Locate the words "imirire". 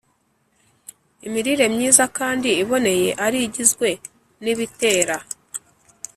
1.27-1.65